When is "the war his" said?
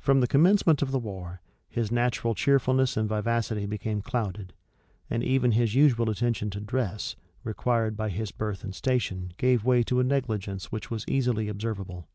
0.90-1.92